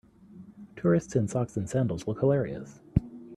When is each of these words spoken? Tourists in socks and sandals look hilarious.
Tourists 0.75 1.15
in 1.15 1.27
socks 1.27 1.55
and 1.55 1.69
sandals 1.69 2.07
look 2.07 2.21
hilarious. 2.21 2.79